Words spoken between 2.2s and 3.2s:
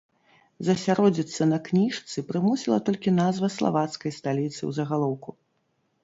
прымусіла толькі